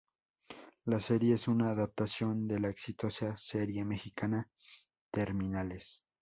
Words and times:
La 0.85 0.99
serie 0.99 1.35
es 1.35 1.47
una 1.47 1.69
adaptación 1.69 2.47
de 2.47 2.59
la 2.59 2.69
exitosa 2.69 3.37
serie 3.37 3.85
mexicana 3.85 4.49
Terminales. 5.11 6.03